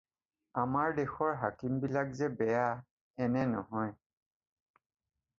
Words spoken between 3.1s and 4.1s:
এনে নহয়।